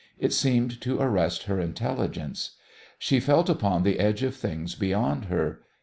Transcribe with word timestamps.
It 0.17 0.33
seemed 0.33 0.81
to 0.81 0.99
arrest 0.99 1.43
her 1.43 1.59
intelligence. 1.59 2.57
She 2.97 3.19
felt 3.19 3.49
upon 3.51 3.83
the 3.83 3.99
edge 3.99 4.23
of 4.23 4.35
things 4.35 4.73
beyond 4.73 5.25
her. 5.25 5.61